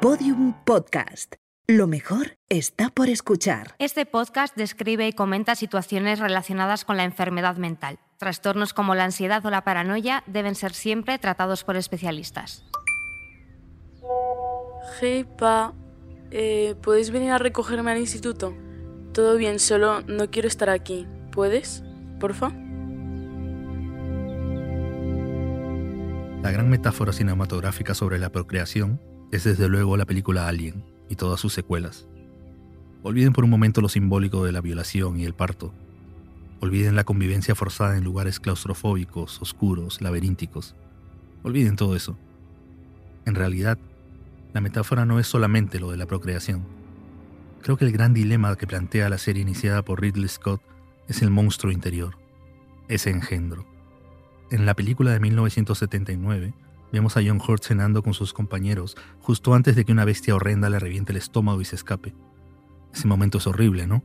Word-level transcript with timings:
Podium 0.00 0.54
Podcast. 0.64 1.34
Lo 1.66 1.86
mejor 1.86 2.38
está 2.48 2.88
por 2.88 3.10
escuchar. 3.10 3.74
Este 3.78 4.06
podcast 4.06 4.56
describe 4.56 5.06
y 5.06 5.12
comenta 5.12 5.54
situaciones 5.54 6.20
relacionadas 6.20 6.86
con 6.86 6.96
la 6.96 7.04
enfermedad 7.04 7.58
mental. 7.58 7.98
Trastornos 8.16 8.72
como 8.72 8.94
la 8.94 9.04
ansiedad 9.04 9.44
o 9.44 9.50
la 9.50 9.62
paranoia 9.62 10.24
deben 10.26 10.54
ser 10.54 10.72
siempre 10.72 11.18
tratados 11.18 11.64
por 11.64 11.76
especialistas. 11.76 12.64
Hey, 15.02 15.26
pa, 15.36 15.74
eh, 16.30 16.76
¿puedes 16.80 17.10
venir 17.10 17.32
a 17.32 17.38
recogerme 17.38 17.92
al 17.92 17.98
instituto? 17.98 18.56
Todo 19.12 19.36
bien, 19.36 19.58
solo 19.58 20.00
no 20.06 20.30
quiero 20.30 20.48
estar 20.48 20.70
aquí. 20.70 21.06
¿Puedes? 21.30 21.84
Porfa. 22.18 22.48
La 26.42 26.50
gran 26.50 26.70
metáfora 26.70 27.12
cinematográfica 27.12 27.92
sobre 27.92 28.18
la 28.18 28.32
procreación 28.32 28.98
es 29.30 29.44
desde 29.44 29.68
luego 29.68 29.96
la 29.96 30.06
película 30.06 30.48
Alien 30.48 30.84
y 31.08 31.16
todas 31.16 31.40
sus 31.40 31.52
secuelas. 31.52 32.06
Olviden 33.02 33.32
por 33.32 33.44
un 33.44 33.50
momento 33.50 33.80
lo 33.80 33.88
simbólico 33.88 34.44
de 34.44 34.52
la 34.52 34.60
violación 34.60 35.18
y 35.18 35.24
el 35.24 35.34
parto. 35.34 35.72
Olviden 36.60 36.96
la 36.96 37.04
convivencia 37.04 37.54
forzada 37.54 37.96
en 37.96 38.04
lugares 38.04 38.40
claustrofóbicos, 38.40 39.40
oscuros, 39.40 40.02
laberínticos. 40.02 40.74
Olviden 41.42 41.76
todo 41.76 41.96
eso. 41.96 42.18
En 43.24 43.34
realidad, 43.34 43.78
la 44.52 44.60
metáfora 44.60 45.06
no 45.06 45.18
es 45.18 45.26
solamente 45.26 45.80
lo 45.80 45.90
de 45.90 45.96
la 45.96 46.06
procreación. 46.06 46.64
Creo 47.62 47.76
que 47.76 47.84
el 47.84 47.92
gran 47.92 48.12
dilema 48.12 48.56
que 48.56 48.66
plantea 48.66 49.08
la 49.08 49.18
serie 49.18 49.42
iniciada 49.42 49.82
por 49.82 50.00
Ridley 50.00 50.28
Scott 50.28 50.60
es 51.08 51.22
el 51.22 51.30
monstruo 51.30 51.72
interior, 51.72 52.16
ese 52.88 53.10
engendro. 53.10 53.66
En 54.50 54.66
la 54.66 54.74
película 54.74 55.12
de 55.12 55.20
1979, 55.20 56.54
vemos 56.92 57.16
a 57.16 57.22
John 57.24 57.40
Hurt 57.46 57.64
cenando 57.64 58.02
con 58.02 58.14
sus 58.14 58.32
compañeros 58.32 58.96
justo 59.20 59.54
antes 59.54 59.76
de 59.76 59.84
que 59.84 59.92
una 59.92 60.04
bestia 60.04 60.34
horrenda 60.34 60.70
le 60.70 60.78
reviente 60.78 61.12
el 61.12 61.18
estómago 61.18 61.60
y 61.60 61.64
se 61.64 61.76
escape. 61.76 62.14
Ese 62.92 63.06
momento 63.06 63.38
es 63.38 63.46
horrible, 63.46 63.86
¿no? 63.86 64.02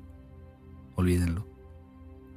Olvídenlo. 0.95 1.47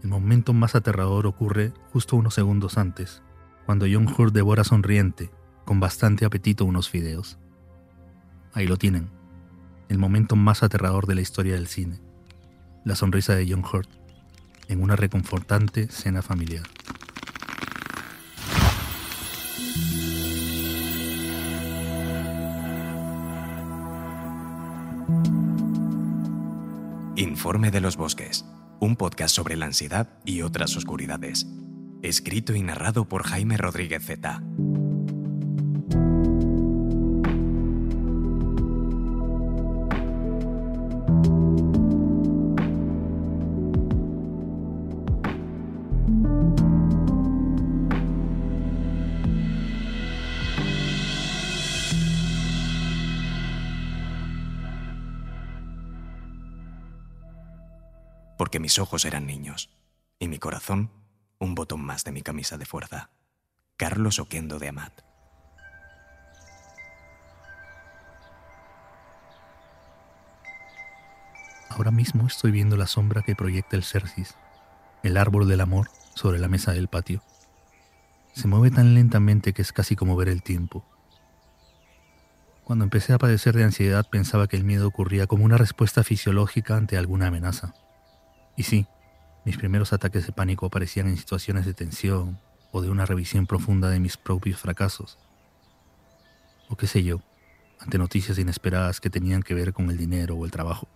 El 0.02 0.10
momento 0.10 0.52
más 0.52 0.74
aterrador 0.74 1.26
ocurre 1.26 1.72
justo 1.92 2.16
unos 2.16 2.34
segundos 2.34 2.78
antes, 2.78 3.22
cuando 3.66 3.86
John 3.90 4.08
Hurt 4.08 4.32
devora 4.32 4.64
sonriente, 4.64 5.30
con 5.64 5.80
bastante 5.80 6.24
apetito, 6.24 6.64
unos 6.64 6.88
fideos. 6.88 7.38
Ahí 8.54 8.66
lo 8.66 8.76
tienen, 8.76 9.10
el 9.88 9.98
momento 9.98 10.36
más 10.36 10.62
aterrador 10.62 11.06
de 11.06 11.16
la 11.16 11.20
historia 11.20 11.54
del 11.54 11.66
cine, 11.66 12.00
la 12.84 12.94
sonrisa 12.94 13.34
de 13.34 13.46
John 13.50 13.64
Hurt, 13.64 13.88
en 14.68 14.82
una 14.82 14.96
reconfortante 14.96 15.88
cena 15.88 16.22
familiar. 16.22 16.62
Informe 27.38 27.70
de 27.70 27.80
los 27.80 27.96
Bosques, 27.96 28.44
un 28.80 28.96
podcast 28.96 29.32
sobre 29.32 29.54
la 29.54 29.66
ansiedad 29.66 30.08
y 30.24 30.42
otras 30.42 30.76
oscuridades. 30.76 31.46
Escrito 32.02 32.52
y 32.56 32.62
narrado 32.62 33.08
por 33.08 33.22
Jaime 33.22 33.56
Rodríguez 33.56 34.04
Z. 34.04 34.42
ojos 58.78 59.04
eran 59.04 59.26
niños 59.26 59.70
y 60.18 60.28
mi 60.28 60.38
corazón 60.38 60.90
un 61.38 61.54
botón 61.54 61.80
más 61.80 62.04
de 62.04 62.12
mi 62.12 62.22
camisa 62.22 62.58
de 62.58 62.66
fuerza. 62.66 63.10
Carlos 63.76 64.18
Oquendo 64.18 64.58
de 64.58 64.68
Amat. 64.68 64.92
Ahora 71.70 71.90
mismo 71.92 72.26
estoy 72.26 72.50
viendo 72.50 72.76
la 72.76 72.88
sombra 72.88 73.22
que 73.22 73.36
proyecta 73.36 73.76
el 73.76 73.84
Cercis, 73.84 74.34
el 75.04 75.16
árbol 75.16 75.46
del 75.46 75.60
amor, 75.60 75.90
sobre 76.14 76.40
la 76.40 76.48
mesa 76.48 76.72
del 76.72 76.88
patio. 76.88 77.22
Se 78.32 78.48
mueve 78.48 78.74
tan 78.74 78.94
lentamente 78.94 79.52
que 79.52 79.62
es 79.62 79.72
casi 79.72 79.94
como 79.94 80.16
ver 80.16 80.28
el 80.28 80.42
tiempo. 80.42 80.84
Cuando 82.64 82.84
empecé 82.84 83.12
a 83.12 83.18
padecer 83.18 83.54
de 83.54 83.64
ansiedad 83.64 84.06
pensaba 84.10 84.48
que 84.48 84.56
el 84.56 84.64
miedo 84.64 84.88
ocurría 84.88 85.28
como 85.28 85.44
una 85.44 85.56
respuesta 85.56 86.02
fisiológica 86.02 86.76
ante 86.76 86.96
alguna 86.96 87.28
amenaza. 87.28 87.74
Y 88.58 88.64
sí, 88.64 88.88
mis 89.44 89.56
primeros 89.56 89.92
ataques 89.92 90.26
de 90.26 90.32
pánico 90.32 90.66
aparecían 90.66 91.06
en 91.06 91.16
situaciones 91.16 91.64
de 91.64 91.74
tensión 91.74 92.40
o 92.72 92.82
de 92.82 92.90
una 92.90 93.06
revisión 93.06 93.46
profunda 93.46 93.88
de 93.88 94.00
mis 94.00 94.16
propios 94.16 94.58
fracasos. 94.58 95.16
O 96.68 96.76
qué 96.76 96.88
sé 96.88 97.04
yo, 97.04 97.20
ante 97.78 97.98
noticias 97.98 98.36
inesperadas 98.36 99.00
que 99.00 99.10
tenían 99.10 99.44
que 99.44 99.54
ver 99.54 99.72
con 99.72 99.90
el 99.90 99.96
dinero 99.96 100.34
o 100.34 100.44
el 100.44 100.50
trabajo. 100.50 100.88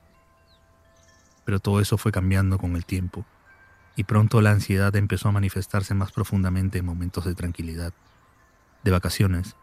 Pero 1.45 1.61
todo 1.61 1.81
eso 1.81 1.97
fue 1.99 2.11
cambiando 2.11 2.59
con 2.59 2.75
el 2.75 2.85
tiempo, 2.85 3.25
y 3.95 4.05
pronto 4.05 4.41
la 4.41 4.51
ansiedad 4.51 4.95
empezó 4.97 5.29
a 5.29 5.33
manifestarse 5.33 5.95
más 5.95 6.11
profundamente 6.11 6.79
en 6.79 6.85
momentos 6.85 7.25
de 7.27 7.37
tranquilidad, 7.37 7.93
de 8.83 8.91
vacaciones, 8.91 9.55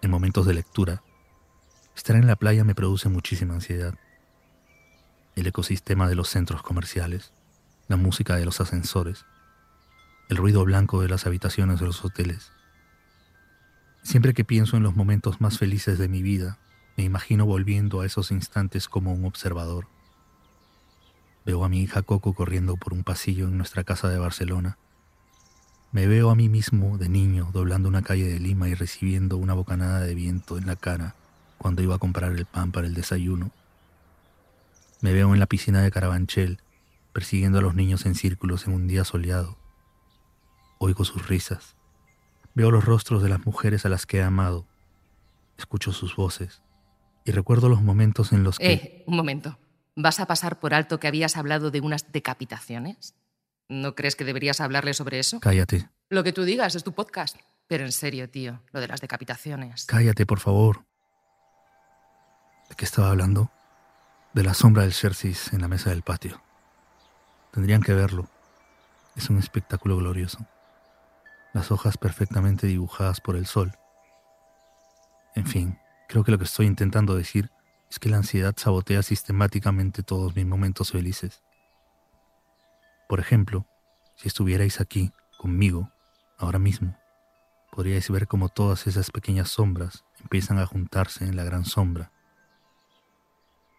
en 0.00 0.12
momentos 0.12 0.46
de 0.46 0.54
lectura. 0.54 1.02
Estar 1.96 2.14
en 2.14 2.28
la 2.28 2.36
playa 2.36 2.62
me 2.62 2.76
produce 2.76 3.08
muchísima 3.08 3.54
ansiedad 3.54 3.94
el 5.34 5.46
ecosistema 5.46 6.08
de 6.08 6.14
los 6.14 6.28
centros 6.28 6.62
comerciales, 6.62 7.32
la 7.88 7.96
música 7.96 8.36
de 8.36 8.44
los 8.44 8.60
ascensores, 8.60 9.24
el 10.28 10.36
ruido 10.36 10.64
blanco 10.64 11.00
de 11.00 11.08
las 11.08 11.26
habitaciones 11.26 11.80
de 11.80 11.86
los 11.86 12.04
hoteles. 12.04 12.52
Siempre 14.02 14.34
que 14.34 14.44
pienso 14.44 14.76
en 14.76 14.82
los 14.82 14.94
momentos 14.94 15.40
más 15.40 15.58
felices 15.58 15.98
de 15.98 16.08
mi 16.08 16.22
vida, 16.22 16.58
me 16.96 17.04
imagino 17.04 17.46
volviendo 17.46 18.00
a 18.00 18.06
esos 18.06 18.30
instantes 18.30 18.88
como 18.88 19.14
un 19.14 19.24
observador. 19.24 19.86
Veo 21.46 21.64
a 21.64 21.68
mi 21.68 21.82
hija 21.82 22.02
Coco 22.02 22.34
corriendo 22.34 22.76
por 22.76 22.92
un 22.92 23.04
pasillo 23.04 23.48
en 23.48 23.56
nuestra 23.56 23.84
casa 23.84 24.08
de 24.08 24.18
Barcelona. 24.18 24.76
Me 25.92 26.06
veo 26.06 26.30
a 26.30 26.34
mí 26.34 26.48
mismo 26.48 26.98
de 26.98 27.08
niño 27.08 27.50
doblando 27.52 27.88
una 27.88 28.02
calle 28.02 28.28
de 28.28 28.38
Lima 28.38 28.68
y 28.68 28.74
recibiendo 28.74 29.36
una 29.36 29.54
bocanada 29.54 30.00
de 30.00 30.14
viento 30.14 30.58
en 30.58 30.66
la 30.66 30.76
cara 30.76 31.14
cuando 31.58 31.82
iba 31.82 31.94
a 31.94 31.98
comprar 31.98 32.32
el 32.32 32.44
pan 32.46 32.72
para 32.72 32.86
el 32.86 32.94
desayuno 32.94 33.50
me 35.02 35.12
veo 35.12 35.34
en 35.34 35.40
la 35.40 35.46
piscina 35.46 35.82
de 35.82 35.90
Carabanchel, 35.90 36.62
persiguiendo 37.12 37.58
a 37.58 37.62
los 37.62 37.74
niños 37.74 38.06
en 38.06 38.14
círculos 38.14 38.66
en 38.66 38.72
un 38.72 38.86
día 38.86 39.04
soleado. 39.04 39.58
Oigo 40.78 41.04
sus 41.04 41.28
risas. 41.28 41.76
Veo 42.54 42.70
los 42.70 42.84
rostros 42.84 43.22
de 43.22 43.28
las 43.28 43.44
mujeres 43.44 43.84
a 43.84 43.88
las 43.88 44.06
que 44.06 44.18
he 44.18 44.22
amado. 44.22 44.66
Escucho 45.58 45.92
sus 45.92 46.16
voces. 46.16 46.62
Y 47.24 47.32
recuerdo 47.32 47.68
los 47.68 47.82
momentos 47.82 48.32
en 48.32 48.44
los 48.44 48.58
que... 48.58 48.72
Eh, 48.72 49.04
un 49.06 49.16
momento. 49.16 49.58
¿Vas 49.96 50.20
a 50.20 50.26
pasar 50.26 50.60
por 50.60 50.72
alto 50.72 51.00
que 51.00 51.08
habías 51.08 51.36
hablado 51.36 51.70
de 51.70 51.80
unas 51.80 52.12
decapitaciones? 52.12 53.14
¿No 53.68 53.94
crees 53.94 54.16
que 54.16 54.24
deberías 54.24 54.60
hablarle 54.60 54.94
sobre 54.94 55.18
eso? 55.18 55.40
Cállate. 55.40 55.88
Lo 56.10 56.22
que 56.24 56.32
tú 56.32 56.44
digas 56.44 56.74
es 56.74 56.84
tu 56.84 56.92
podcast. 56.92 57.36
Pero 57.66 57.84
en 57.84 57.92
serio, 57.92 58.28
tío, 58.30 58.60
lo 58.72 58.80
de 58.80 58.88
las 58.88 59.00
decapitaciones. 59.00 59.86
Cállate, 59.86 60.26
por 60.26 60.40
favor. 60.40 60.84
¿De 62.68 62.76
qué 62.76 62.84
estaba 62.84 63.10
hablando? 63.10 63.50
De 64.34 64.42
la 64.42 64.54
sombra 64.54 64.82
del 64.82 64.94
Xerxes 64.94 65.52
en 65.52 65.60
la 65.60 65.68
mesa 65.68 65.90
del 65.90 66.02
patio. 66.02 66.40
Tendrían 67.52 67.82
que 67.82 67.92
verlo. 67.92 68.28
Es 69.14 69.28
un 69.28 69.38
espectáculo 69.38 69.98
glorioso. 69.98 70.38
Las 71.52 71.70
hojas 71.70 71.98
perfectamente 71.98 72.66
dibujadas 72.66 73.20
por 73.20 73.36
el 73.36 73.44
sol. 73.44 73.76
En 75.34 75.46
fin, 75.46 75.78
creo 76.08 76.24
que 76.24 76.32
lo 76.32 76.38
que 76.38 76.44
estoy 76.44 76.66
intentando 76.66 77.14
decir 77.14 77.50
es 77.90 77.98
que 77.98 78.08
la 78.08 78.16
ansiedad 78.16 78.54
sabotea 78.56 79.02
sistemáticamente 79.02 80.02
todos 80.02 80.34
mis 80.34 80.46
momentos 80.46 80.92
felices. 80.92 81.42
Por 83.10 83.20
ejemplo, 83.20 83.66
si 84.16 84.28
estuvierais 84.28 84.80
aquí, 84.80 85.12
conmigo, 85.36 85.90
ahora 86.38 86.58
mismo, 86.58 86.96
podríais 87.70 88.08
ver 88.10 88.26
cómo 88.26 88.48
todas 88.48 88.86
esas 88.86 89.10
pequeñas 89.10 89.50
sombras 89.50 90.04
empiezan 90.22 90.58
a 90.58 90.64
juntarse 90.64 91.24
en 91.24 91.36
la 91.36 91.44
gran 91.44 91.66
sombra 91.66 92.12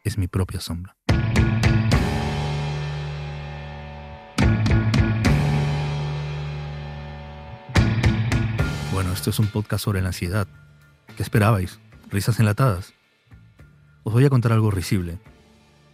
es 0.03 0.17
mi 0.17 0.27
propia 0.27 0.59
sombra. 0.59 0.97
Bueno, 8.91 9.13
esto 9.13 9.29
es 9.29 9.39
un 9.39 9.47
podcast 9.47 9.85
sobre 9.85 10.01
la 10.01 10.07
ansiedad. 10.07 10.47
¿Qué 11.15 11.23
esperabais? 11.23 11.79
¿Risas 12.11 12.39
enlatadas? 12.39 12.93
Os 14.03 14.11
voy 14.11 14.25
a 14.25 14.29
contar 14.29 14.51
algo 14.51 14.71
risible. 14.71 15.19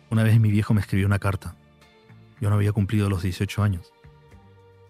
Una 0.10 0.24
vez 0.24 0.40
mi 0.40 0.50
viejo 0.50 0.74
me 0.74 0.82
escribió 0.82 1.06
una 1.06 1.20
carta. 1.20 1.56
Yo 2.42 2.50
no 2.50 2.56
había 2.56 2.72
cumplido 2.72 3.10
los 3.10 3.22
18 3.22 3.62
años. 3.62 3.94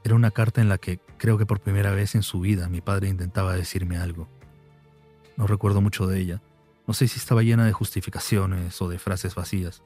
Era 0.05 0.15
una 0.15 0.31
carta 0.31 0.61
en 0.61 0.69
la 0.69 0.77
que 0.77 0.99
creo 1.17 1.37
que 1.37 1.45
por 1.45 1.59
primera 1.59 1.91
vez 1.91 2.15
en 2.15 2.23
su 2.23 2.39
vida 2.39 2.69
mi 2.69 2.79
padre 2.79 3.09
intentaba 3.09 3.53
decirme 3.53 3.97
algo. 3.97 4.29
No 5.35 5.45
recuerdo 5.45 5.81
mucho 5.81 6.07
de 6.07 6.19
ella, 6.19 6.41
No 6.89 6.95
sé 6.95 7.07
si 7.07 7.19
estaba 7.19 7.43
llena 7.43 7.67
de 7.67 7.71
justificaciones 7.71 8.81
o 8.81 8.89
de 8.89 8.97
frases 8.97 9.35
vacías, 9.35 9.83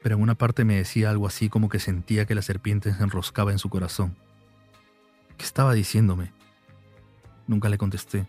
pero 0.00 0.14
en 0.14 0.22
una 0.22 0.36
parte 0.36 0.64
me 0.64 0.76
decía 0.76 1.10
algo 1.10 1.26
así 1.26 1.48
como 1.48 1.68
que 1.68 1.80
sentía 1.80 2.26
que 2.26 2.36
la 2.36 2.42
serpiente 2.42 2.94
se 2.94 3.02
enroscaba 3.02 3.50
en 3.50 3.58
su 3.58 3.68
corazón. 3.68 4.16
¿Qué 5.36 5.44
estaba 5.44 5.74
diciéndome? 5.74 6.32
Nunca 7.48 7.68
le 7.68 7.76
contesté. 7.76 8.28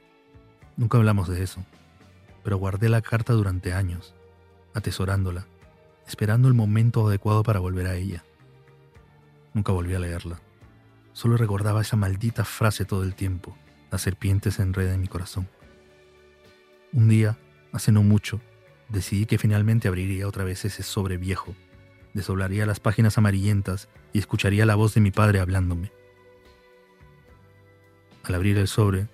Nunca 0.75 0.97
hablamos 0.97 1.27
de 1.27 1.43
eso, 1.43 1.63
pero 2.43 2.57
guardé 2.57 2.89
la 2.89 3.03
carta 3.03 3.33
durante 3.33 3.73
años, 3.73 4.15
atesorándola, 4.73 5.45
esperando 6.07 6.47
el 6.47 6.55
momento 6.55 7.07
adecuado 7.07 7.43
para 7.43 7.59
volver 7.59 7.85
a 7.85 7.93
ella. 7.93 8.25
Nunca 9.53 9.71
volví 9.71 9.93
a 9.93 9.99
leerla. 9.99 10.41
Solo 11.13 11.37
recordaba 11.37 11.81
esa 11.81 11.95
maldita 11.95 12.43
frase 12.43 12.85
todo 12.85 13.03
el 13.03 13.13
tiempo. 13.13 13.55
La 13.91 13.99
serpiente 13.99 14.49
se 14.49 14.63
enreda 14.63 14.95
en 14.95 15.01
mi 15.01 15.07
corazón. 15.07 15.47
Un 16.91 17.07
día, 17.07 17.37
hace 17.71 17.91
no 17.91 18.03
mucho, 18.03 18.41
decidí 18.89 19.25
que 19.25 19.37
finalmente 19.37 19.87
abriría 19.87 20.27
otra 20.27 20.43
vez 20.43 20.65
ese 20.65 20.83
sobre 20.83 21.17
viejo, 21.17 21.55
desdoblaría 22.13 22.65
las 22.65 22.79
páginas 22.79 23.17
amarillentas 23.17 23.89
y 24.13 24.19
escucharía 24.19 24.65
la 24.65 24.75
voz 24.75 24.93
de 24.93 25.01
mi 25.01 25.11
padre 25.11 25.39
hablándome. 25.39 25.91
Al 28.23 28.35
abrir 28.35 28.57
el 28.57 28.67
sobre, 28.67 29.07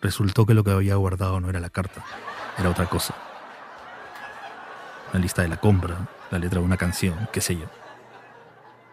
resultó 0.00 0.46
que 0.46 0.54
lo 0.54 0.64
que 0.64 0.70
había 0.70 0.96
guardado 0.96 1.40
no 1.40 1.48
era 1.48 1.60
la 1.60 1.70
carta, 1.70 2.04
era 2.58 2.70
otra 2.70 2.86
cosa. 2.86 3.14
La 5.12 5.20
lista 5.20 5.42
de 5.42 5.48
la 5.48 5.58
compra, 5.58 6.08
la 6.30 6.38
letra 6.38 6.60
de 6.60 6.66
una 6.66 6.76
canción, 6.76 7.28
qué 7.32 7.40
sé 7.40 7.56
yo. 7.56 7.66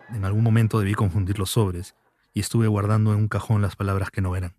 En 0.10 0.24
algún 0.24 0.44
momento 0.44 0.80
debí 0.80 0.94
confundir 0.94 1.40
los 1.40 1.52
sobres 1.52 1.96
y 2.34 2.40
estuve 2.40 2.68
guardando 2.68 3.12
en 3.12 3.20
un 3.20 3.28
cajón 3.28 3.62
las 3.62 3.76
palabras 3.76 4.12
que 4.12 4.22
no 4.22 4.36
eran. 4.36 4.56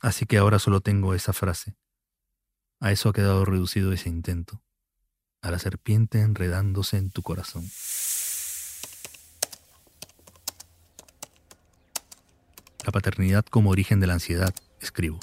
Así 0.00 0.26
que 0.26 0.38
ahora 0.38 0.58
solo 0.58 0.80
tengo 0.80 1.14
esa 1.14 1.32
frase. 1.32 1.74
A 2.80 2.92
eso 2.92 3.08
ha 3.08 3.12
quedado 3.12 3.44
reducido 3.44 3.92
ese 3.92 4.08
intento, 4.08 4.62
a 5.42 5.50
la 5.50 5.58
serpiente 5.58 6.20
enredándose 6.20 6.98
en 6.98 7.10
tu 7.10 7.22
corazón. 7.22 7.64
La 12.84 12.92
paternidad 12.92 13.44
como 13.46 13.70
origen 13.70 13.98
de 13.98 14.06
la 14.06 14.14
ansiedad, 14.14 14.54
escribo. 14.80 15.18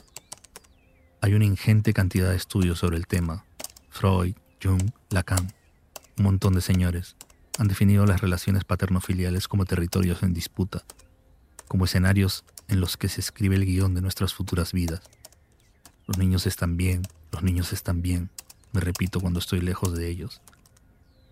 Hay 1.21 1.33
una 1.33 1.45
ingente 1.45 1.93
cantidad 1.93 2.31
de 2.31 2.35
estudios 2.35 2.79
sobre 2.79 2.97
el 2.97 3.07
tema. 3.07 3.45
Freud, 3.89 4.35
Jung, 4.61 4.91
Lacan, 5.09 5.53
un 6.17 6.23
montón 6.23 6.53
de 6.53 6.61
señores 6.61 7.15
han 7.59 7.67
definido 7.67 8.05
las 8.05 8.21
relaciones 8.21 8.63
paterno-filiales 8.63 9.47
como 9.47 9.65
territorios 9.65 10.23
en 10.23 10.33
disputa, 10.33 10.83
como 11.67 11.85
escenarios 11.85 12.43
en 12.67 12.81
los 12.81 12.97
que 12.97 13.09
se 13.09 13.21
escribe 13.21 13.55
el 13.55 13.65
guion 13.65 13.93
de 13.93 14.01
nuestras 14.01 14.33
futuras 14.33 14.73
vidas. 14.73 15.01
Los 16.07 16.17
niños 16.17 16.47
están 16.47 16.77
bien, 16.77 17.03
los 17.33 17.41
niños 17.41 17.73
están 17.73 18.03
bien, 18.03 18.29
me 18.73 18.79
repito 18.79 19.19
cuando 19.19 19.39
estoy 19.39 19.59
lejos 19.59 19.93
de 19.93 20.07
ellos. 20.07 20.41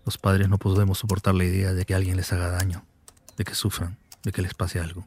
Los 0.04 0.18
padres 0.18 0.50
no 0.50 0.58
podemos 0.58 0.98
soportar 0.98 1.36
la 1.36 1.44
idea 1.44 1.74
de 1.74 1.86
que 1.86 1.94
alguien 1.94 2.18
les 2.18 2.34
haga 2.34 2.50
daño, 2.50 2.84
de 3.38 3.44
que 3.44 3.54
sufran, 3.54 4.00
de 4.24 4.32
que 4.32 4.42
les 4.42 4.56
pase 4.56 4.80
algo. 4.80 5.06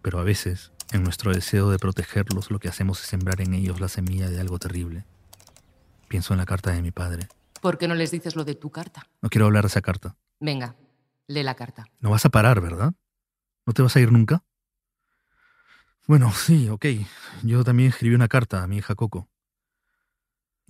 Pero 0.00 0.20
a 0.20 0.22
veces, 0.22 0.70
en 0.92 1.02
nuestro 1.02 1.32
deseo 1.32 1.70
de 1.70 1.78
protegerlos, 1.80 2.52
lo 2.52 2.60
que 2.60 2.68
hacemos 2.68 3.00
es 3.00 3.08
sembrar 3.08 3.40
en 3.40 3.52
ellos 3.52 3.80
la 3.80 3.88
semilla 3.88 4.30
de 4.30 4.40
algo 4.40 4.60
terrible. 4.60 5.04
Pienso 6.06 6.34
en 6.34 6.38
la 6.38 6.46
carta 6.46 6.70
de 6.70 6.82
mi 6.82 6.92
padre. 6.92 7.28
¿Por 7.60 7.76
qué 7.76 7.88
no 7.88 7.96
les 7.96 8.12
dices 8.12 8.36
lo 8.36 8.44
de 8.44 8.54
tu 8.54 8.70
carta? 8.70 9.08
No 9.20 9.28
quiero 9.28 9.46
hablar 9.46 9.64
de 9.64 9.68
esa 9.68 9.82
carta. 9.82 10.16
Venga, 10.38 10.76
lee 11.26 11.42
la 11.42 11.56
carta. 11.56 11.86
No 11.98 12.10
vas 12.10 12.24
a 12.24 12.30
parar, 12.30 12.60
¿verdad? 12.60 12.92
¿No 13.66 13.72
te 13.72 13.82
vas 13.82 13.96
a 13.96 14.00
ir 14.00 14.12
nunca? 14.12 14.44
Bueno, 16.06 16.32
sí, 16.32 16.68
ok. 16.68 16.86
Yo 17.42 17.64
también 17.64 17.88
escribí 17.88 18.14
una 18.14 18.28
carta 18.28 18.62
a 18.62 18.68
mi 18.68 18.76
hija 18.76 18.94
Coco. 18.94 19.28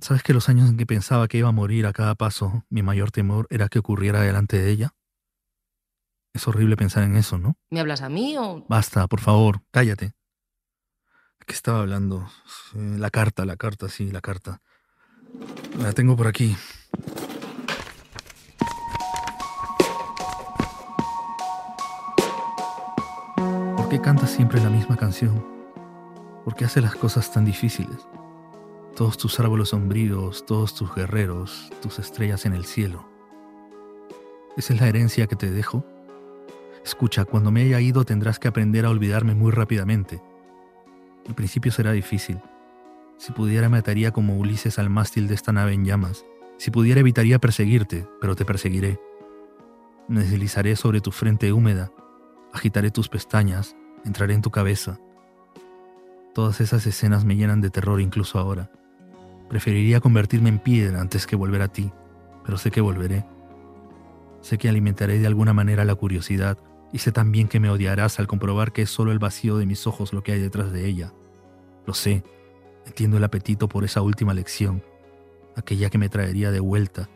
¿Sabes 0.00 0.22
que 0.22 0.32
los 0.32 0.48
años 0.48 0.70
en 0.70 0.78
que 0.78 0.86
pensaba 0.86 1.28
que 1.28 1.36
iba 1.36 1.48
a 1.50 1.52
morir 1.52 1.84
a 1.86 1.92
cada 1.92 2.14
paso, 2.14 2.64
mi 2.70 2.82
mayor 2.82 3.10
temor 3.10 3.46
era 3.50 3.68
que 3.68 3.78
ocurriera 3.78 4.22
delante 4.22 4.58
de 4.58 4.70
ella? 4.70 4.94
Es 6.32 6.48
horrible 6.48 6.76
pensar 6.76 7.02
en 7.02 7.16
eso, 7.16 7.36
¿no? 7.36 7.58
¿Me 7.70 7.80
hablas 7.80 8.00
a 8.00 8.08
mí 8.08 8.36
o...? 8.38 8.64
Basta, 8.66 9.06
por 9.08 9.20
favor, 9.20 9.60
cállate. 9.70 10.12
qué 11.46 11.52
estaba 11.52 11.80
hablando? 11.80 12.26
La 12.74 13.10
carta, 13.10 13.44
la 13.44 13.56
carta, 13.56 13.90
sí, 13.90 14.10
la 14.10 14.22
carta. 14.22 14.62
La 15.78 15.92
tengo 15.92 16.16
por 16.16 16.28
aquí. 16.28 16.56
¿Por 23.76 23.88
qué 23.90 24.00
cantas 24.00 24.30
siempre 24.30 24.62
la 24.62 24.70
misma 24.70 24.96
canción? 24.96 25.44
¿Por 26.44 26.54
qué 26.54 26.64
haces 26.64 26.82
las 26.82 26.94
cosas 26.94 27.30
tan 27.30 27.44
difíciles? 27.44 27.98
Todos 28.96 29.16
tus 29.16 29.38
árboles 29.40 29.70
sombríos, 29.70 30.44
todos 30.46 30.74
tus 30.74 30.94
guerreros, 30.94 31.70
tus 31.80 31.98
estrellas 31.98 32.44
en 32.44 32.52
el 32.52 32.64
cielo. 32.64 33.08
¿Esa 34.56 34.74
es 34.74 34.80
la 34.80 34.88
herencia 34.88 35.26
que 35.26 35.36
te 35.36 35.50
dejo? 35.50 35.84
Escucha, 36.84 37.24
cuando 37.24 37.50
me 37.50 37.62
haya 37.62 37.80
ido 37.80 38.04
tendrás 38.04 38.38
que 38.38 38.48
aprender 38.48 38.84
a 38.84 38.90
olvidarme 38.90 39.34
muy 39.34 39.52
rápidamente. 39.52 40.22
Al 41.28 41.34
principio 41.34 41.72
será 41.72 41.92
difícil. 41.92 42.40
Si 43.16 43.32
pudiera 43.32 43.68
me 43.68 43.78
ataría 43.78 44.12
como 44.12 44.38
Ulises 44.38 44.78
al 44.78 44.90
mástil 44.90 45.28
de 45.28 45.34
esta 45.34 45.52
nave 45.52 45.74
en 45.74 45.84
llamas. 45.84 46.24
Si 46.58 46.70
pudiera 46.70 47.00
evitaría 47.00 47.38
perseguirte, 47.38 48.06
pero 48.20 48.34
te 48.34 48.44
perseguiré. 48.44 48.98
Me 50.08 50.20
deslizaré 50.20 50.74
sobre 50.74 51.00
tu 51.00 51.12
frente 51.12 51.52
húmeda, 51.52 51.92
agitaré 52.52 52.90
tus 52.90 53.08
pestañas, 53.08 53.76
entraré 54.04 54.34
en 54.34 54.42
tu 54.42 54.50
cabeza. 54.50 54.98
Todas 56.34 56.60
esas 56.60 56.86
escenas 56.86 57.24
me 57.24 57.36
llenan 57.36 57.60
de 57.60 57.70
terror 57.70 58.00
incluso 58.00 58.38
ahora. 58.38 58.70
Preferiría 59.48 60.00
convertirme 60.00 60.48
en 60.48 60.60
piedra 60.60 61.00
antes 61.00 61.26
que 61.26 61.34
volver 61.34 61.60
a 61.62 61.68
ti, 61.68 61.92
pero 62.44 62.56
sé 62.56 62.70
que 62.70 62.80
volveré. 62.80 63.24
Sé 64.40 64.56
que 64.56 64.68
alimentaré 64.68 65.18
de 65.18 65.26
alguna 65.26 65.52
manera 65.52 65.84
la 65.84 65.96
curiosidad 65.96 66.56
y 66.92 66.98
sé 66.98 67.10
también 67.10 67.48
que 67.48 67.60
me 67.60 67.68
odiarás 67.68 68.20
al 68.20 68.28
comprobar 68.28 68.72
que 68.72 68.82
es 68.82 68.90
solo 68.90 69.10
el 69.12 69.18
vacío 69.18 69.58
de 69.58 69.66
mis 69.66 69.86
ojos 69.86 70.12
lo 70.12 70.22
que 70.22 70.32
hay 70.32 70.40
detrás 70.40 70.72
de 70.72 70.86
ella. 70.86 71.12
Lo 71.84 71.94
sé, 71.94 72.22
entiendo 72.86 73.16
el 73.16 73.24
apetito 73.24 73.68
por 73.68 73.84
esa 73.84 74.00
última 74.00 74.32
lección, 74.32 74.82
aquella 75.56 75.90
que 75.90 75.98
me 75.98 76.08
traería 76.08 76.52
de 76.52 76.60
vuelta, 76.60 77.08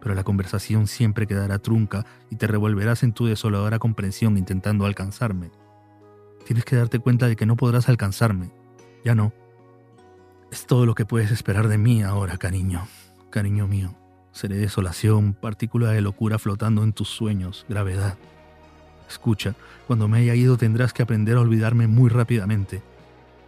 pero 0.00 0.14
la 0.14 0.22
conversación 0.22 0.86
siempre 0.86 1.26
quedará 1.26 1.58
trunca 1.58 2.04
y 2.30 2.36
te 2.36 2.46
revolverás 2.46 3.02
en 3.02 3.12
tu 3.12 3.26
desoladora 3.26 3.78
comprensión 3.78 4.38
intentando 4.38 4.86
alcanzarme. 4.86 5.50
Tienes 6.44 6.64
que 6.64 6.76
darte 6.76 6.98
cuenta 6.98 7.26
de 7.26 7.36
que 7.36 7.46
no 7.46 7.56
podrás 7.56 7.88
alcanzarme. 7.88 8.50
Ya 9.04 9.14
no. 9.14 9.32
Es 10.50 10.66
todo 10.66 10.86
lo 10.86 10.94
que 10.94 11.06
puedes 11.06 11.30
esperar 11.30 11.68
de 11.68 11.78
mí 11.78 12.02
ahora, 12.02 12.36
cariño, 12.36 12.86
cariño 13.30 13.66
mío. 13.66 13.94
Seré 14.32 14.56
desolación, 14.56 15.34
partícula 15.34 15.90
de 15.90 16.00
locura 16.00 16.38
flotando 16.38 16.82
en 16.82 16.92
tus 16.92 17.08
sueños, 17.08 17.64
gravedad. 17.68 18.18
Escucha, 19.08 19.54
cuando 19.86 20.08
me 20.08 20.18
haya 20.18 20.34
ido 20.34 20.56
tendrás 20.56 20.92
que 20.92 21.02
aprender 21.02 21.36
a 21.36 21.40
olvidarme 21.40 21.86
muy 21.86 22.10
rápidamente, 22.10 22.82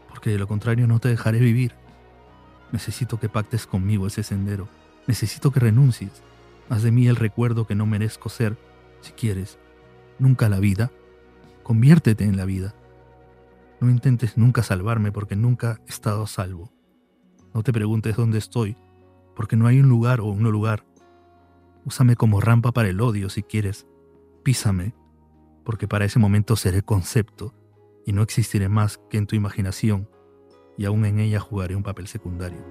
porque 0.09 0.31
de 0.31 0.39
lo 0.39 0.47
contrario 0.47 0.87
no 0.87 0.99
te 1.01 1.09
dejaré 1.09 1.39
vivir. 1.39 1.73
Necesito 2.73 3.19
que 3.19 3.29
pactes 3.29 3.67
conmigo 3.67 4.07
ese 4.07 4.23
sendero. 4.23 4.69
Necesito 5.07 5.51
que 5.51 5.61
renuncies. 5.61 6.11
Haz 6.69 6.83
de 6.83 6.91
mí 6.91 7.07
el 7.07 7.17
recuerdo 7.17 7.67
que 7.67 7.75
no 7.75 7.87
merezco 7.87 8.29
ser, 8.29 8.57
si 9.01 9.13
quieres. 9.13 9.59
Nunca 10.19 10.49
la 10.49 10.59
vida. 10.59 10.91
Conviértete 11.63 12.25
en 12.25 12.37
la 12.37 12.45
vida. 12.45 12.75
No 13.81 13.91
intentes 13.91 14.37
nunca 14.37 14.63
salvarme 14.63 15.13
porque 15.13 15.37
nunca 15.37 15.81
he 15.87 15.91
estado 15.91 16.23
a 16.23 16.27
salvo. 16.27 16.73
No 17.55 17.63
te 17.63 17.73
preguntes 17.73 18.17
dónde 18.17 18.39
estoy, 18.39 18.77
porque 19.35 19.57
no 19.57 19.67
hay 19.67 19.81
un 19.81 19.89
lugar 19.89 20.21
o 20.21 20.27
un 20.27 20.43
no 20.43 20.51
lugar. 20.51 20.87
Úsame 21.85 22.17
como 22.17 22.41
rampa 22.41 22.73
para 22.73 22.89
el 22.89 23.01
odio 23.01 23.29
si 23.29 23.43
quieres. 23.43 23.87
Písame, 24.43 24.95
porque 25.65 25.89
para 25.89 26.05
ese 26.05 26.19
momento 26.19 26.57
seré 26.57 26.83
concepto 26.83 27.55
y 28.07 28.13
no 28.13 28.23
existiré 28.23 28.69
más 28.69 28.99
que 29.11 29.19
en 29.19 29.27
tu 29.27 29.37
imaginación, 29.37 30.09
y 30.79 30.85
aún 30.85 31.05
en 31.05 31.19
ella 31.19 31.41
jugaré 31.41 31.75
un 31.75 31.83
papel 31.83 32.07
secundario. 32.07 32.65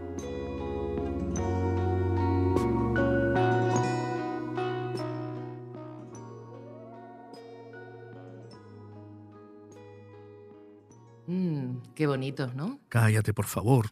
¿No? 12.17 12.79
Cállate, 12.89 13.33
por 13.33 13.45
favor. 13.45 13.87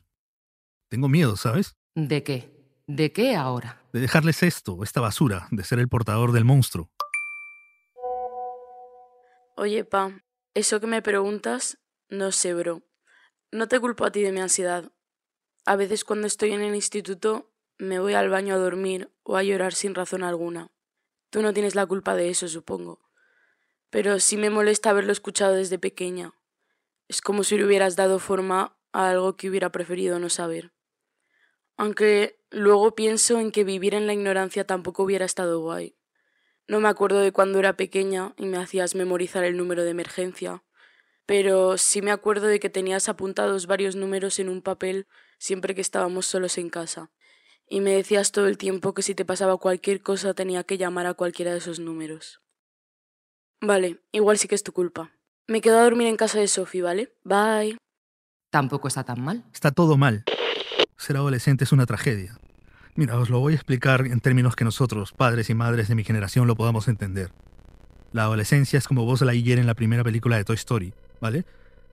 Tengo 0.89 1.09
miedo, 1.09 1.35
¿sabes? 1.35 1.75
¿De 1.95 2.23
qué? 2.23 2.51
¿De 2.87 3.11
qué 3.11 3.35
ahora? 3.35 3.81
De 3.93 3.99
dejarles 3.99 4.43
esto, 4.43 4.83
esta 4.83 5.01
basura, 5.01 5.47
de 5.51 5.63
ser 5.63 5.79
el 5.79 5.87
portador 5.87 6.31
del 6.31 6.45
monstruo. 6.45 6.89
Oye, 9.55 9.85
Pa, 9.85 10.23
eso 10.53 10.79
que 10.79 10.87
me 10.87 11.01
preguntas, 11.01 11.77
no 12.09 12.31
sé, 12.31 12.53
bro. 12.53 12.83
No 13.51 13.67
te 13.67 13.79
culpo 13.79 14.05
a 14.05 14.11
ti 14.11 14.21
de 14.21 14.31
mi 14.31 14.39
ansiedad. 14.39 14.91
A 15.65 15.75
veces 15.75 16.03
cuando 16.03 16.27
estoy 16.27 16.51
en 16.51 16.61
el 16.61 16.75
instituto 16.75 17.53
me 17.77 17.99
voy 17.99 18.13
al 18.13 18.29
baño 18.29 18.55
a 18.55 18.57
dormir 18.57 19.11
o 19.23 19.37
a 19.37 19.43
llorar 19.43 19.73
sin 19.73 19.95
razón 19.95 20.23
alguna. 20.23 20.71
Tú 21.29 21.41
no 21.41 21.53
tienes 21.53 21.75
la 21.75 21.85
culpa 21.85 22.15
de 22.15 22.29
eso, 22.29 22.47
supongo. 22.47 22.99
Pero 23.89 24.19
sí 24.19 24.37
me 24.37 24.49
molesta 24.49 24.89
haberlo 24.89 25.11
escuchado 25.11 25.53
desde 25.53 25.79
pequeña. 25.79 26.33
Es 27.13 27.21
como 27.21 27.43
si 27.43 27.57
le 27.59 27.65
hubieras 27.65 27.95
dado 27.95 28.17
forma 28.17 28.75
a 28.91 29.11
algo 29.11 29.35
que 29.35 29.47
hubiera 29.47 29.71
preferido 29.71 30.17
no 30.17 30.29
saber. 30.29 30.73
Aunque 31.77 32.39
luego 32.49 32.95
pienso 32.95 33.39
en 33.39 33.51
que 33.51 33.63
vivir 33.63 33.93
en 33.93 34.07
la 34.07 34.13
ignorancia 34.13 34.65
tampoco 34.65 35.03
hubiera 35.03 35.23
estado 35.23 35.59
guay. 35.59 35.95
No 36.67 36.79
me 36.79 36.89
acuerdo 36.89 37.19
de 37.19 37.31
cuando 37.31 37.59
era 37.59 37.77
pequeña 37.77 38.33
y 38.35 38.47
me 38.47 38.57
hacías 38.57 38.95
memorizar 38.95 39.43
el 39.43 39.57
número 39.57 39.83
de 39.83 39.91
emergencia, 39.91 40.63
pero 41.27 41.77
sí 41.77 42.01
me 42.01 42.09
acuerdo 42.09 42.47
de 42.47 42.59
que 42.59 42.71
tenías 42.71 43.07
apuntados 43.07 43.67
varios 43.67 43.95
números 43.95 44.39
en 44.39 44.49
un 44.49 44.63
papel 44.63 45.05
siempre 45.37 45.75
que 45.75 45.81
estábamos 45.81 46.25
solos 46.25 46.57
en 46.57 46.71
casa, 46.71 47.11
y 47.67 47.81
me 47.81 47.91
decías 47.91 48.31
todo 48.31 48.47
el 48.47 48.57
tiempo 48.57 48.95
que 48.95 49.03
si 49.03 49.13
te 49.13 49.23
pasaba 49.23 49.57
cualquier 49.57 50.01
cosa 50.01 50.33
tenía 50.33 50.63
que 50.63 50.79
llamar 50.79 51.05
a 51.05 51.13
cualquiera 51.13 51.51
de 51.51 51.59
esos 51.59 51.77
números. 51.77 52.41
Vale, 53.61 54.01
igual 54.11 54.39
sí 54.39 54.47
que 54.47 54.55
es 54.55 54.63
tu 54.63 54.71
culpa. 54.71 55.11
Me 55.45 55.59
quedo 55.59 55.79
a 55.79 55.83
dormir 55.83 56.07
en 56.07 56.15
casa 56.15 56.39
de 56.39 56.47
Sophie, 56.47 56.81
¿vale? 56.81 57.11
Bye. 57.25 57.75
Tampoco 58.49 58.87
está 58.87 59.03
tan 59.03 59.21
mal. 59.21 59.43
Está 59.53 59.71
todo 59.71 59.97
mal. 59.97 60.23
Ser 60.95 61.17
adolescente 61.17 61.65
es 61.65 61.73
una 61.73 61.85
tragedia. 61.85 62.39
Mira, 62.95 63.19
os 63.19 63.29
lo 63.29 63.41
voy 63.41 63.51
a 63.51 63.55
explicar 63.57 64.07
en 64.07 64.21
términos 64.21 64.55
que 64.55 64.63
nosotros, 64.63 65.11
padres 65.11 65.49
y 65.49 65.53
madres 65.53 65.89
de 65.89 65.95
mi 65.95 66.05
generación, 66.05 66.47
lo 66.47 66.55
podamos 66.55 66.87
entender. 66.87 67.33
La 68.13 68.23
adolescencia 68.23 68.79
es 68.79 68.87
como 68.87 69.03
vos 69.03 69.19
la 69.19 69.33
Lightyear 69.33 69.59
en 69.59 69.67
la 69.67 69.73
primera 69.73 70.05
película 70.05 70.37
de 70.37 70.45
Toy 70.45 70.55
Story, 70.55 70.93
¿vale? 71.19 71.43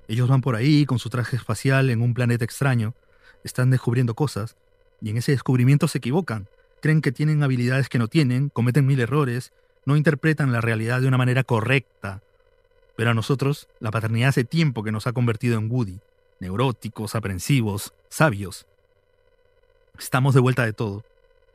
Ellos 0.06 0.28
van 0.28 0.42
por 0.42 0.54
ahí 0.54 0.86
con 0.86 1.00
su 1.00 1.10
traje 1.10 1.34
espacial 1.34 1.90
en 1.90 2.02
un 2.02 2.14
planeta 2.14 2.44
extraño, 2.44 2.94
están 3.42 3.70
descubriendo 3.70 4.14
cosas, 4.14 4.56
y 5.00 5.10
en 5.10 5.16
ese 5.16 5.32
descubrimiento 5.32 5.88
se 5.88 5.98
equivocan. 5.98 6.46
Creen 6.80 7.00
que 7.02 7.10
tienen 7.10 7.42
habilidades 7.42 7.88
que 7.88 7.98
no 7.98 8.06
tienen, 8.06 8.48
cometen 8.48 8.86
mil 8.86 9.00
errores, 9.00 9.52
no 9.86 9.96
interpretan 9.96 10.52
la 10.52 10.60
realidad 10.60 11.00
de 11.00 11.08
una 11.08 11.18
manera 11.18 11.42
correcta. 11.42 12.22
Pero 13.00 13.12
a 13.12 13.14
nosotros, 13.14 13.66
la 13.78 13.90
paternidad 13.90 14.28
hace 14.28 14.44
tiempo 14.44 14.82
que 14.82 14.92
nos 14.92 15.06
ha 15.06 15.14
convertido 15.14 15.58
en 15.58 15.70
Woody, 15.72 16.00
neuróticos, 16.38 17.14
aprensivos, 17.14 17.94
sabios. 18.10 18.66
Estamos 19.98 20.34
de 20.34 20.40
vuelta 20.40 20.66
de 20.66 20.74
todo. 20.74 21.02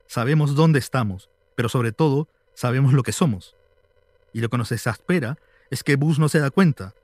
Sabemos 0.07 0.55
dónde 0.55 0.79
estamos, 0.79 1.29
pero 1.53 1.69
sobre 1.69 1.91
todo 1.91 2.27
sabemos 2.55 2.93
lo 2.93 3.03
que 3.03 3.11
somos. 3.11 3.55
Y 4.33 4.41
lo 4.41 4.49
que 4.49 4.57
nos 4.57 4.71
exaspera 4.71 5.37
es 5.69 5.83
que 5.83 5.97
Bus 5.97 6.17
no 6.17 6.29
se 6.29 6.39
da 6.39 6.49
cuenta. 6.49 6.95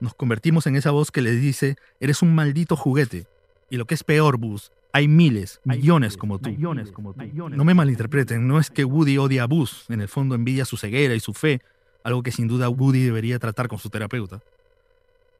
Nos 0.00 0.14
convertimos 0.14 0.66
en 0.66 0.74
esa 0.74 0.90
voz 0.90 1.12
que 1.12 1.22
le 1.22 1.30
dice, 1.30 1.76
eres 2.00 2.20
un 2.20 2.34
maldito 2.34 2.74
juguete. 2.74 3.28
Y 3.70 3.76
lo 3.76 3.84
que 3.84 3.94
es 3.94 4.02
peor, 4.02 4.38
Bus, 4.38 4.72
hay 4.92 5.06
miles, 5.06 5.60
millones 5.62 6.16
como 6.16 6.40
tú. 6.40 6.50
No 6.50 7.64
me 7.64 7.74
malinterpreten, 7.74 8.48
no 8.48 8.58
es 8.58 8.70
que 8.70 8.84
Woody 8.84 9.18
odia 9.18 9.44
a 9.44 9.46
Bus, 9.46 9.84
en 9.88 10.00
el 10.00 10.08
fondo 10.08 10.34
envidia 10.34 10.64
su 10.64 10.76
ceguera 10.76 11.14
y 11.14 11.20
su 11.20 11.32
fe, 11.32 11.60
algo 12.04 12.22
que 12.22 12.30
sin 12.30 12.46
duda 12.46 12.68
Woody 12.68 13.02
debería 13.02 13.38
tratar 13.40 13.66
con 13.66 13.78
su 13.78 13.90
terapeuta. 13.90 14.40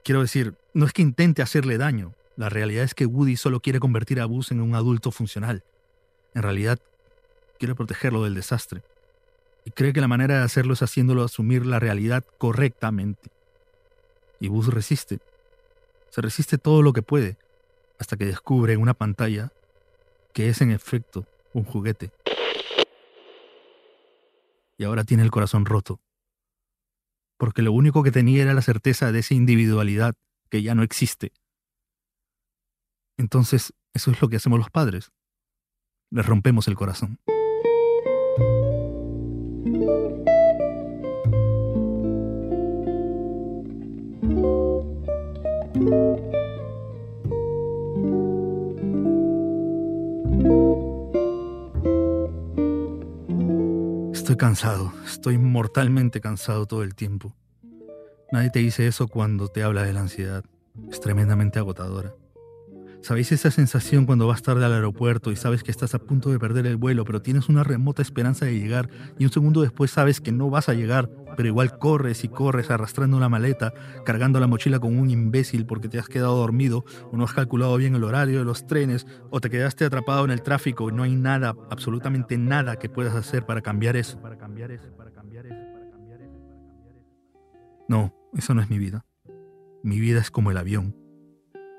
Quiero 0.02 0.20
decir, 0.20 0.54
no 0.72 0.86
es 0.86 0.92
que 0.92 1.02
intente 1.02 1.42
hacerle 1.42 1.78
daño, 1.78 2.14
la 2.36 2.48
realidad 2.48 2.84
es 2.84 2.94
que 2.94 3.06
Woody 3.06 3.36
solo 3.36 3.60
quiere 3.60 3.78
convertir 3.78 4.20
a 4.20 4.26
Buzz 4.26 4.50
en 4.50 4.60
un 4.60 4.74
adulto 4.74 5.12
funcional. 5.12 5.62
En 6.34 6.42
realidad, 6.42 6.80
quiere 7.58 7.76
protegerlo 7.76 8.24
del 8.24 8.34
desastre. 8.34 8.82
Y 9.64 9.70
cree 9.70 9.92
que 9.92 10.00
la 10.00 10.08
manera 10.08 10.38
de 10.38 10.44
hacerlo 10.44 10.74
es 10.74 10.82
haciéndolo 10.82 11.22
asumir 11.22 11.64
la 11.64 11.78
realidad 11.78 12.24
correctamente. 12.38 13.30
Y 14.40 14.48
Buzz 14.48 14.66
resiste. 14.66 15.20
Se 16.10 16.20
resiste 16.20 16.58
todo 16.58 16.82
lo 16.82 16.92
que 16.92 17.02
puede, 17.02 17.36
hasta 17.98 18.16
que 18.16 18.26
descubre 18.26 18.72
en 18.72 18.80
una 18.80 18.94
pantalla 18.94 19.52
que 20.32 20.48
es 20.48 20.60
en 20.60 20.72
efecto 20.72 21.24
un 21.52 21.64
juguete. 21.64 22.10
Y 24.76 24.84
ahora 24.84 25.04
tiene 25.04 25.22
el 25.22 25.30
corazón 25.30 25.64
roto. 25.66 26.00
Porque 27.44 27.60
lo 27.60 27.72
único 27.72 28.02
que 28.02 28.10
tenía 28.10 28.42
era 28.42 28.54
la 28.54 28.62
certeza 28.62 29.12
de 29.12 29.18
esa 29.18 29.34
individualidad 29.34 30.14
que 30.48 30.62
ya 30.62 30.74
no 30.74 30.82
existe 30.82 31.32
entonces, 33.16 33.72
eso 33.92 34.10
es 34.10 34.20
lo 34.20 34.28
que 34.28 34.36
hacemos 34.36 34.58
los 34.58 34.70
padres. 34.70 35.12
Les 36.10 36.26
rompemos 36.26 36.68
el 36.68 36.74
corazón. 36.74 37.18
Estoy 54.24 54.36
cansado, 54.36 54.90
estoy 55.04 55.36
mortalmente 55.36 56.22
cansado 56.22 56.64
todo 56.64 56.82
el 56.82 56.94
tiempo. 56.94 57.36
Nadie 58.32 58.48
te 58.48 58.60
dice 58.60 58.86
eso 58.86 59.06
cuando 59.06 59.48
te 59.48 59.62
habla 59.62 59.82
de 59.82 59.92
la 59.92 60.00
ansiedad. 60.00 60.42
Es 60.90 60.98
tremendamente 60.98 61.58
agotadora. 61.58 62.14
¿Sabéis 63.02 63.32
esa 63.32 63.50
sensación 63.50 64.06
cuando 64.06 64.26
vas 64.26 64.40
tarde 64.40 64.64
al 64.64 64.72
aeropuerto 64.72 65.30
y 65.30 65.36
sabes 65.36 65.62
que 65.62 65.70
estás 65.70 65.94
a 65.94 65.98
punto 65.98 66.30
de 66.30 66.38
perder 66.38 66.66
el 66.66 66.78
vuelo, 66.78 67.04
pero 67.04 67.20
tienes 67.20 67.50
una 67.50 67.64
remota 67.64 68.00
esperanza 68.00 68.46
de 68.46 68.58
llegar 68.58 68.88
y 69.18 69.26
un 69.26 69.30
segundo 69.30 69.60
después 69.60 69.90
sabes 69.90 70.22
que 70.22 70.32
no 70.32 70.48
vas 70.48 70.70
a 70.70 70.72
llegar, 70.72 71.10
pero 71.36 71.48
igual 71.48 71.78
corres 71.78 72.24
y 72.24 72.28
corres 72.28 72.70
arrastrando 72.70 73.16
una 73.16 73.28
maleta, 73.28 73.72
cargando 74.04 74.40
la 74.40 74.46
mochila 74.46 74.78
con 74.78 74.98
un 74.98 75.10
imbécil 75.10 75.66
porque 75.66 75.88
te 75.88 75.98
has 75.98 76.08
quedado 76.08 76.36
dormido 76.36 76.84
o 77.10 77.16
no 77.16 77.24
has 77.24 77.32
calculado 77.32 77.76
bien 77.76 77.94
el 77.94 78.04
horario 78.04 78.38
de 78.38 78.44
los 78.44 78.66
trenes 78.66 79.06
o 79.30 79.40
te 79.40 79.50
quedaste 79.50 79.84
atrapado 79.84 80.24
en 80.24 80.30
el 80.30 80.42
tráfico 80.42 80.88
y 80.88 80.92
no 80.92 81.02
hay 81.02 81.14
nada, 81.14 81.54
absolutamente 81.70 82.38
nada 82.38 82.76
que 82.76 82.88
puedas 82.88 83.14
hacer 83.14 83.46
para 83.46 83.62
cambiar 83.62 83.96
eso? 83.96 84.20
No, 87.88 88.14
eso 88.34 88.54
no 88.54 88.62
es 88.62 88.70
mi 88.70 88.78
vida. 88.78 89.04
Mi 89.82 90.00
vida 90.00 90.20
es 90.20 90.30
como 90.30 90.50
el 90.50 90.56
avión 90.56 91.04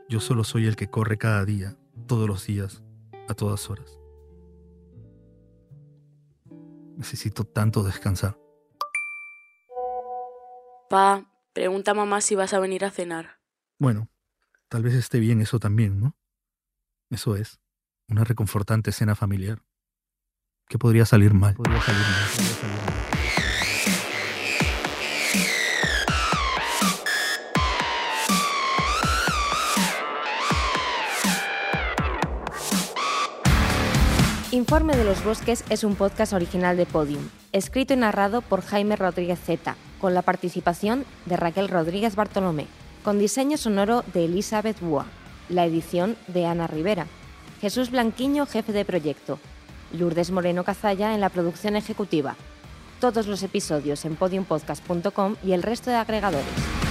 yo 0.08 0.20
solo 0.20 0.44
soy 0.44 0.68
el 0.68 0.76
que 0.76 0.88
corre 0.88 1.18
cada 1.18 1.46
día, 1.46 1.78
todos 2.06 2.28
los 2.28 2.46
días, 2.46 2.84
a 3.28 3.34
todas 3.34 3.70
horas. 3.70 4.00
Necesito 6.96 7.44
tanto 7.44 7.84
descansar. 7.84 8.38
Pregunta 11.56 11.92
a 11.92 11.94
mamá 11.94 12.20
si 12.20 12.36
vas 12.36 12.54
a 12.54 12.60
venir 12.60 12.84
a 12.84 12.92
cenar. 12.92 13.40
Bueno, 13.80 14.10
tal 14.68 14.84
vez 14.84 14.94
esté 14.94 15.20
bien 15.20 15.42
eso 15.42 15.58
también, 15.58 16.02
¿no? 16.02 16.18
Eso 17.10 17.38
es, 17.38 17.62
una 18.10 18.26
reconfortante 18.26 18.92
cena 18.92 19.16
familiar. 19.16 19.64
¿Qué 20.68 20.78
podría 20.78 21.06
salir 21.06 21.34
mal? 21.34 21.56
Podría 21.56 21.82
salir 21.82 22.02
mal. 22.02 22.30
Podría 22.36 22.54
salir 22.56 22.86
mal. 22.86 22.95
Informe 34.56 34.96
de 34.96 35.04
los 35.04 35.22
Bosques 35.22 35.66
es 35.70 35.84
un 35.84 35.96
podcast 35.96 36.32
original 36.32 36.78
de 36.78 36.86
Podium, 36.86 37.28
escrito 37.52 37.94
y 37.94 37.98
narrado 37.98 38.42
por 38.42 38.62
Jaime 38.62 38.96
Rodríguez 38.96 39.38
Z, 39.46 39.76
con 40.00 40.14
la 40.14 40.22
participación 40.22 41.04
de 41.26 41.36
Raquel 41.36 41.68
Rodríguez 41.68 42.16
Bartolomé, 42.16 42.68
con 43.04 43.20
diseño 43.20 43.58
sonoro 43.58 44.06
de 44.14 44.24
Elizabeth 44.24 44.80
Bua, 44.80 45.08
la 45.50 45.66
edición 45.66 46.16
de 46.30 46.46
Ana 46.46 46.68
Rivera, 46.68 47.06
Jesús 47.60 47.92
Blanquiño, 47.92 48.46
jefe 48.46 48.72
de 48.72 48.86
proyecto, 48.86 49.40
Lourdes 49.92 50.32
Moreno 50.32 50.64
Cazalla 50.64 51.14
en 51.14 51.20
la 51.20 51.28
producción 51.28 51.76
ejecutiva. 51.76 52.38
Todos 53.02 53.28
los 53.28 53.44
episodios 53.44 54.06
en 54.06 54.16
podiumpodcast.com 54.16 55.36
y 55.44 55.52
el 55.52 55.64
resto 55.64 55.90
de 55.90 55.98
agregadores. 55.98 56.85